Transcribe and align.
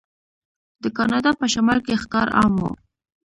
د 0.83 0.85
کاناډا 0.97 1.31
په 1.39 1.45
شمال 1.53 1.79
کې 1.85 1.99
ښکار 2.03 2.27
عام 2.39 2.53
و. 2.61 2.63